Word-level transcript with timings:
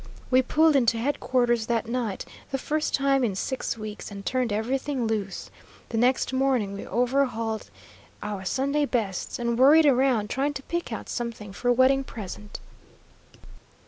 We 0.31 0.41
pulled 0.41 0.75
into 0.75 0.97
headquarters 0.97 1.67
that 1.67 1.85
night, 1.87 2.25
the 2.49 2.57
first 2.57 2.91
time 2.95 3.23
in 3.23 3.35
six 3.35 3.77
weeks, 3.77 4.09
and 4.09 4.25
turned 4.25 4.51
everything 4.51 5.05
loose. 5.05 5.51
The 5.89 5.97
next 5.99 6.33
morning 6.33 6.73
we 6.73 6.87
overhauled 6.87 7.69
our 8.23 8.43
Sunday 8.43 8.85
bests, 8.87 9.37
and 9.37 9.59
worried 9.59 9.85
around 9.85 10.31
trying 10.31 10.55
to 10.55 10.63
pick 10.63 10.91
out 10.91 11.07
something 11.07 11.53
for 11.53 11.67
a 11.67 11.71
wedding 11.73 12.03
present. 12.03 12.59